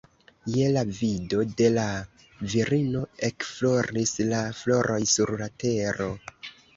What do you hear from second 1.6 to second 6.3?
la virino ekfloris la floroj sur la tero